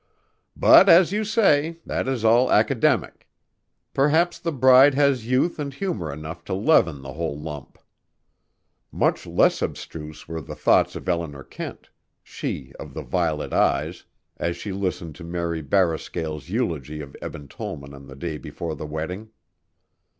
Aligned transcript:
"But, 0.55 0.89
as 0.89 1.11
you 1.11 1.23
say, 1.23 1.77
that 1.85 2.07
is 2.07 2.25
all 2.25 2.51
academic. 2.51 3.27
Perhaps 3.93 4.39
the 4.39 4.51
bride 4.51 4.95
has 4.95 5.27
youth 5.29 5.59
and 5.59 5.71
humor 5.71 6.11
enough 6.11 6.43
to 6.45 6.55
leaven 6.55 7.03
the 7.03 7.13
whole 7.13 7.39
lump." 7.39 7.77
Much 8.91 9.27
less 9.27 9.61
abstruse 9.61 10.27
were 10.27 10.41
the 10.41 10.55
thoughts 10.55 10.95
of 10.95 11.07
Eleanor 11.07 11.43
Kent: 11.43 11.91
she 12.23 12.73
of 12.79 12.95
the 12.95 13.03
violet 13.03 13.53
eyes, 13.53 14.03
as 14.37 14.57
she 14.57 14.71
listened 14.71 15.13
to 15.17 15.23
Mary 15.23 15.61
Barrascale's 15.61 16.49
eulogy 16.49 16.99
of 17.01 17.15
Eben 17.21 17.47
Tollman 17.47 17.93
on 17.93 18.07
the 18.07 18.15
day 18.15 18.39
before 18.39 18.75
the 18.75 18.87
wedding. 18.87 19.29